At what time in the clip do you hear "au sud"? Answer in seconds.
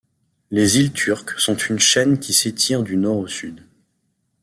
3.17-3.61